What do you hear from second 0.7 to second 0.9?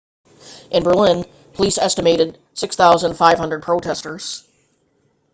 in